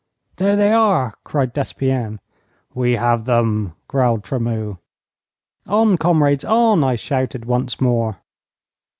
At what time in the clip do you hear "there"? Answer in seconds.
0.37-0.55